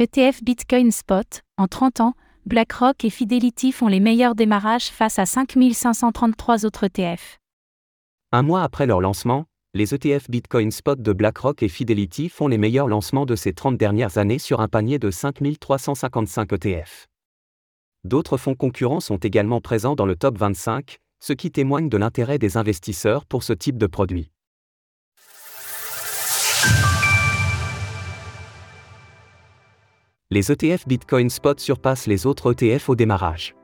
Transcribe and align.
ETF 0.00 0.44
Bitcoin 0.44 0.92
Spot, 0.92 1.42
en 1.56 1.66
30 1.66 1.98
ans, 1.98 2.14
BlackRock 2.46 3.04
et 3.04 3.10
Fidelity 3.10 3.72
font 3.72 3.88
les 3.88 3.98
meilleurs 3.98 4.36
démarrages 4.36 4.90
face 4.90 5.18
à 5.18 5.26
5533 5.26 6.64
autres 6.64 6.84
ETF. 6.84 7.38
Un 8.30 8.42
mois 8.44 8.62
après 8.62 8.86
leur 8.86 9.00
lancement, 9.00 9.46
les 9.74 9.96
ETF 9.96 10.30
Bitcoin 10.30 10.70
Spot 10.70 11.02
de 11.02 11.12
BlackRock 11.12 11.64
et 11.64 11.68
Fidelity 11.68 12.28
font 12.28 12.46
les 12.46 12.58
meilleurs 12.58 12.86
lancements 12.86 13.26
de 13.26 13.34
ces 13.34 13.52
30 13.52 13.76
dernières 13.76 14.18
années 14.18 14.38
sur 14.38 14.60
un 14.60 14.68
panier 14.68 15.00
de 15.00 15.10
5355 15.10 16.52
ETF. 16.52 17.08
D'autres 18.04 18.36
fonds 18.36 18.54
concurrents 18.54 19.00
sont 19.00 19.16
également 19.16 19.60
présents 19.60 19.96
dans 19.96 20.06
le 20.06 20.14
top 20.14 20.38
25, 20.38 20.98
ce 21.18 21.32
qui 21.32 21.50
témoigne 21.50 21.88
de 21.88 21.96
l'intérêt 21.96 22.38
des 22.38 22.56
investisseurs 22.56 23.26
pour 23.26 23.42
ce 23.42 23.52
type 23.52 23.78
de 23.78 23.88
produit. 23.88 24.30
Les 30.30 30.52
ETF 30.52 30.86
Bitcoin 30.86 31.30
Spot 31.30 31.58
surpassent 31.58 32.06
les 32.06 32.26
autres 32.26 32.52
ETF 32.52 32.90
au 32.90 32.94
démarrage. 32.94 33.54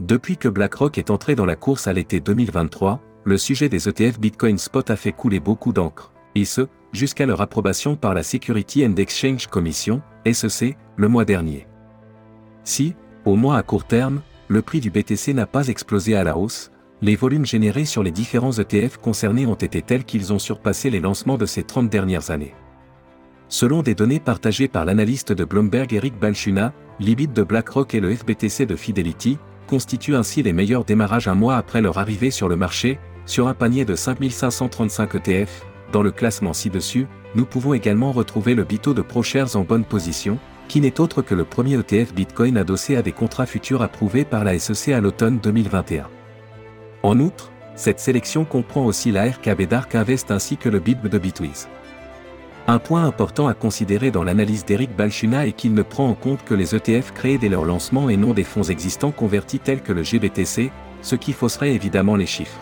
Depuis 0.00 0.36
que 0.36 0.48
BlackRock 0.48 0.98
est 0.98 1.08
entré 1.08 1.36
dans 1.36 1.46
la 1.46 1.54
course 1.54 1.86
à 1.86 1.92
l'été 1.92 2.18
2023, 2.18 3.00
le 3.22 3.38
sujet 3.38 3.68
des 3.68 3.88
ETF 3.88 4.18
Bitcoin 4.18 4.58
Spot 4.58 4.90
a 4.90 4.96
fait 4.96 5.12
couler 5.12 5.38
beaucoup 5.38 5.72
d'encre, 5.72 6.12
et 6.34 6.44
ce, 6.44 6.62
jusqu'à 6.92 7.26
leur 7.26 7.40
approbation 7.40 7.94
par 7.94 8.12
la 8.12 8.24
Security 8.24 8.84
and 8.84 8.96
Exchange 8.96 9.46
Commission, 9.46 10.02
SEC, 10.26 10.76
le 10.96 11.06
mois 11.06 11.24
dernier. 11.24 11.68
Si, 12.64 12.96
au 13.24 13.36
moins 13.36 13.54
à 13.54 13.62
court 13.62 13.84
terme, 13.84 14.22
le 14.48 14.62
prix 14.62 14.80
du 14.80 14.90
BTC 14.90 15.32
n'a 15.32 15.46
pas 15.46 15.68
explosé 15.68 16.16
à 16.16 16.24
la 16.24 16.36
hausse, 16.36 16.72
les 17.02 17.14
volumes 17.14 17.46
générés 17.46 17.84
sur 17.84 18.02
les 18.02 18.10
différents 18.10 18.50
ETF 18.50 18.96
concernés 18.96 19.46
ont 19.46 19.54
été 19.54 19.80
tels 19.82 20.04
qu'ils 20.04 20.32
ont 20.32 20.40
surpassé 20.40 20.90
les 20.90 20.98
lancements 20.98 21.38
de 21.38 21.46
ces 21.46 21.62
30 21.62 21.88
dernières 21.88 22.32
années. 22.32 22.56
Selon 23.48 23.82
des 23.82 23.94
données 23.94 24.20
partagées 24.20 24.68
par 24.68 24.84
l'analyste 24.84 25.32
de 25.32 25.44
Bloomberg 25.44 25.92
Eric 25.94 26.18
Balchuna, 26.18 26.74
l'IBIT 27.00 27.28
de 27.28 27.42
BlackRock 27.42 27.94
et 27.94 28.00
le 28.00 28.14
FBTC 28.14 28.66
de 28.66 28.76
Fidelity 28.76 29.38
constituent 29.66 30.16
ainsi 30.16 30.42
les 30.42 30.52
meilleurs 30.52 30.84
démarrages 30.84 31.28
un 31.28 31.34
mois 31.34 31.56
après 31.56 31.80
leur 31.80 31.96
arrivée 31.96 32.30
sur 32.30 32.48
le 32.48 32.56
marché, 32.56 32.98
sur 33.24 33.48
un 33.48 33.54
panier 33.54 33.86
de 33.86 33.94
5535 33.94 35.14
ETF. 35.14 35.66
Dans 35.92 36.02
le 36.02 36.10
classement 36.10 36.52
ci-dessus, 36.52 37.06
nous 37.34 37.46
pouvons 37.46 37.72
également 37.72 38.12
retrouver 38.12 38.54
le 38.54 38.64
Bito 38.64 38.92
de 38.92 39.00
ProShares 39.00 39.56
en 39.56 39.62
bonne 39.62 39.84
position, 39.84 40.38
qui 40.68 40.82
n'est 40.82 41.00
autre 41.00 41.22
que 41.22 41.34
le 41.34 41.44
premier 41.44 41.78
ETF 41.78 42.12
Bitcoin 42.12 42.58
adossé 42.58 42.96
à 42.96 43.02
des 43.02 43.12
contrats 43.12 43.46
futurs 43.46 43.80
approuvés 43.80 44.26
par 44.26 44.44
la 44.44 44.58
SEC 44.58 44.92
à 44.92 45.00
l'automne 45.00 45.38
2021. 45.38 46.06
En 47.02 47.18
outre, 47.18 47.50
cette 47.76 48.00
sélection 48.00 48.44
comprend 48.44 48.84
aussi 48.84 49.10
la 49.10 49.24
RKB 49.30 49.62
Dark 49.62 49.94
Invest 49.94 50.30
ainsi 50.30 50.58
que 50.58 50.68
le 50.68 50.80
BITB 50.80 51.06
de 51.08 51.18
Bitwiz. 51.18 51.68
Un 52.70 52.78
point 52.78 53.06
important 53.06 53.48
à 53.48 53.54
considérer 53.54 54.10
dans 54.10 54.22
l'analyse 54.22 54.66
d'Eric 54.66 54.94
Balchuna 54.94 55.46
est 55.46 55.52
qu'il 55.52 55.72
ne 55.72 55.80
prend 55.80 56.06
en 56.06 56.12
compte 56.12 56.44
que 56.44 56.52
les 56.52 56.74
ETF 56.74 57.12
créés 57.14 57.38
dès 57.38 57.48
leur 57.48 57.64
lancement 57.64 58.10
et 58.10 58.18
non 58.18 58.34
des 58.34 58.44
fonds 58.44 58.62
existants 58.62 59.10
convertis 59.10 59.58
tels 59.58 59.80
que 59.80 59.94
le 59.94 60.02
GBTC, 60.02 60.70
ce 61.00 61.16
qui 61.16 61.32
fausserait 61.32 61.72
évidemment 61.72 62.14
les 62.14 62.26
chiffres. 62.26 62.60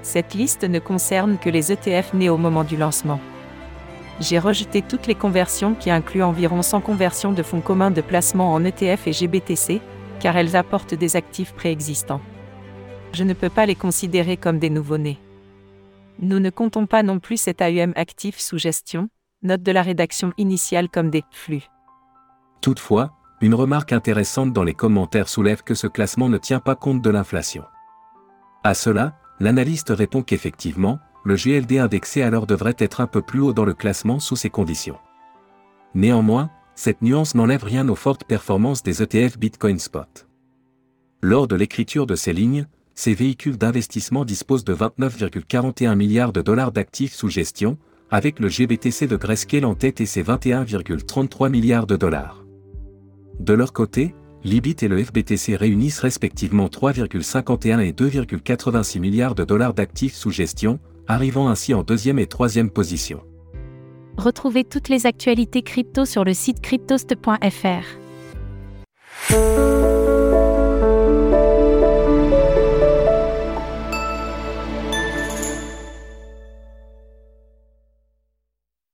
Cette 0.00 0.32
liste 0.32 0.64
ne 0.64 0.78
concerne 0.78 1.36
que 1.36 1.50
les 1.50 1.70
ETF 1.70 2.14
nés 2.14 2.30
au 2.30 2.38
moment 2.38 2.64
du 2.64 2.78
lancement. 2.78 3.20
J'ai 4.20 4.38
rejeté 4.38 4.80
toutes 4.80 5.06
les 5.06 5.14
conversions 5.14 5.74
qui 5.74 5.90
incluent 5.90 6.22
environ 6.22 6.62
100 6.62 6.80
conversions 6.80 7.32
de 7.32 7.42
fonds 7.42 7.60
communs 7.60 7.90
de 7.90 8.00
placement 8.00 8.54
en 8.54 8.64
ETF 8.64 9.06
et 9.06 9.12
GBTC, 9.12 9.82
car 10.18 10.34
elles 10.38 10.56
apportent 10.56 10.94
des 10.94 11.14
actifs 11.14 11.52
préexistants. 11.52 12.22
Je 13.12 13.24
ne 13.24 13.34
peux 13.34 13.50
pas 13.50 13.66
les 13.66 13.74
considérer 13.74 14.38
comme 14.38 14.58
des 14.58 14.70
nouveaux-nés. 14.70 15.18
Nous 16.20 16.38
ne 16.38 16.50
comptons 16.50 16.86
pas 16.86 17.02
non 17.02 17.18
plus 17.18 17.36
cet 17.36 17.60
AUM 17.60 17.92
actif 17.96 18.38
sous 18.38 18.58
gestion, 18.58 19.08
note 19.42 19.62
de 19.62 19.72
la 19.72 19.82
rédaction 19.82 20.32
initiale 20.38 20.88
comme 20.88 21.10
des 21.10 21.24
flux. 21.30 21.68
Toutefois, 22.60 23.12
une 23.40 23.54
remarque 23.54 23.92
intéressante 23.92 24.52
dans 24.52 24.62
les 24.62 24.74
commentaires 24.74 25.28
soulève 25.28 25.62
que 25.62 25.74
ce 25.74 25.86
classement 25.86 26.28
ne 26.28 26.38
tient 26.38 26.60
pas 26.60 26.76
compte 26.76 27.02
de 27.02 27.10
l'inflation. 27.10 27.64
À 28.62 28.74
cela, 28.74 29.18
l'analyste 29.40 29.90
répond 29.90 30.22
qu'effectivement, 30.22 30.98
le 31.24 31.34
GLD 31.36 31.78
indexé 31.78 32.22
alors 32.22 32.46
devrait 32.46 32.76
être 32.78 33.00
un 33.00 33.06
peu 33.06 33.20
plus 33.20 33.40
haut 33.40 33.52
dans 33.52 33.64
le 33.64 33.74
classement 33.74 34.20
sous 34.20 34.36
ces 34.36 34.50
conditions. 34.50 34.98
Néanmoins, 35.94 36.50
cette 36.74 37.02
nuance 37.02 37.34
n'enlève 37.34 37.64
rien 37.64 37.88
aux 37.88 37.94
fortes 37.94 38.24
performances 38.24 38.82
des 38.82 39.02
ETF 39.02 39.38
Bitcoin 39.38 39.78
Spot. 39.78 40.26
Lors 41.22 41.48
de 41.48 41.56
l'écriture 41.56 42.06
de 42.06 42.16
ces 42.16 42.32
lignes, 42.32 42.66
ces 42.94 43.14
véhicules 43.14 43.58
d'investissement 43.58 44.24
disposent 44.24 44.64
de 44.64 44.74
29,41 44.74 45.96
milliards 45.96 46.32
de 46.32 46.42
dollars 46.42 46.72
d'actifs 46.72 47.14
sous 47.14 47.28
gestion, 47.28 47.76
avec 48.10 48.38
le 48.38 48.48
GBTC 48.48 49.06
de 49.06 49.16
Grayscale 49.16 49.64
en 49.64 49.74
tête 49.74 50.00
et 50.00 50.06
ses 50.06 50.22
21,33 50.22 51.50
milliards 51.50 51.86
de 51.86 51.96
dollars. 51.96 52.44
De 53.40 53.52
leur 53.52 53.72
côté, 53.72 54.14
l'IBIT 54.44 54.76
et 54.82 54.88
le 54.88 55.02
FBTC 55.02 55.56
réunissent 55.56 56.00
respectivement 56.00 56.66
3,51 56.66 57.80
et 57.80 57.92
2,86 57.92 59.00
milliards 59.00 59.34
de 59.34 59.44
dollars 59.44 59.74
d'actifs 59.74 60.14
sous 60.14 60.30
gestion, 60.30 60.78
arrivant 61.08 61.48
ainsi 61.48 61.74
en 61.74 61.82
deuxième 61.82 62.18
et 62.18 62.26
troisième 62.26 62.70
position. 62.70 63.22
Retrouvez 64.16 64.62
toutes 64.62 64.88
les 64.88 65.06
actualités 65.06 65.62
crypto 65.62 66.04
sur 66.04 66.24
le 66.24 66.34
site 66.34 66.60
cryptost.fr. 66.60 68.03